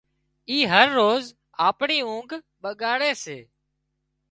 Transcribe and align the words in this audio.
اي 0.49 0.57
هروز 0.71 1.23
آپڻي 1.67 1.99
اونگھ 2.07 2.35
ٻڳاڙي 2.61 3.11
سي 3.23 3.37